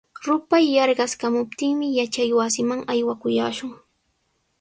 Rupay 0.25 0.65
yarqaskamuptinmi 0.75 1.87
yachaywasiman 1.99 2.81
aywakullaashun. 2.93 3.71